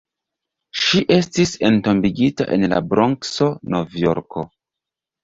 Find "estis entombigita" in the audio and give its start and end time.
1.15-2.47